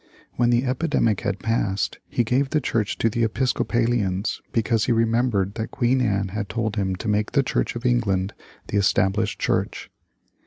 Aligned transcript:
When 0.33 0.49
the 0.49 0.65
epidemic 0.65 1.21
had 1.21 1.37
passed, 1.37 1.99
he 2.09 2.23
gave 2.23 2.49
the 2.49 2.59
church 2.59 2.97
to 2.97 3.07
the 3.07 3.23
Episcopalians, 3.23 4.41
because 4.51 4.85
he 4.85 4.91
remembered 4.91 5.53
that 5.53 5.69
Queen 5.69 6.01
Anne 6.01 6.29
had 6.29 6.49
told 6.49 6.75
him 6.75 6.95
to 6.95 7.07
make 7.07 7.33
the 7.33 7.43
Church 7.43 7.75
of 7.75 7.85
England 7.85 8.33
the 8.69 8.77
established 8.79 9.37
church. 9.39 9.91